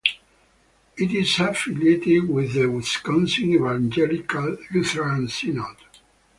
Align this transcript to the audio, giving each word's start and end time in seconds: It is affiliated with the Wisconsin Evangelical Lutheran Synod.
It 0.97 1.11
is 1.11 1.39
affiliated 1.39 2.27
with 2.27 2.55
the 2.55 2.65
Wisconsin 2.65 3.53
Evangelical 3.53 4.57
Lutheran 4.73 5.27
Synod. 5.27 5.77